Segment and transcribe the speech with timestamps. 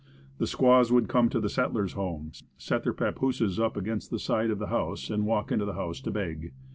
[0.39, 4.49] The squaws would come to the settler's homes, set their papooses up against the side
[4.49, 6.53] of the house and walk into the house to beg.